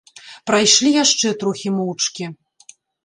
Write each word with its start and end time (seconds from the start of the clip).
Прайшлі 0.49 0.89
яшчэ 1.03 1.27
трохі 1.43 1.75
моўчкі. 1.77 2.25